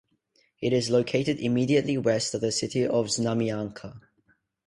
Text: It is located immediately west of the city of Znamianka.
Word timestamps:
It 0.61 0.73
is 0.73 0.89
located 0.89 1.37
immediately 1.39 1.95
west 1.95 2.33
of 2.33 2.41
the 2.41 2.51
city 2.51 2.83
of 2.83 3.05
Znamianka. 3.05 4.01